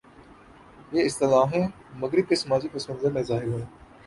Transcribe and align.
یہ 0.91 1.05
اصطلاحیں 1.05 1.67
مغرب 1.93 2.29
کے 2.29 2.35
سماجی 2.35 2.67
پس 2.73 2.89
منظر 2.89 3.11
میں 3.11 3.23
ظاہر 3.23 3.47
ہوئیں۔ 3.47 3.65